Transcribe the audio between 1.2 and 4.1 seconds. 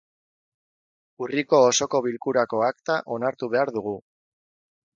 Urriko osoko bilkurako akta onartu behar dugu.